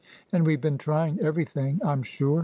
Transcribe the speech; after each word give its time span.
And 0.33 0.47
we've 0.47 0.59
been 0.59 0.79
trying 0.79 1.19
every 1.19 1.45
thing, 1.45 1.79
I'm 1.85 2.01
sure. 2.01 2.39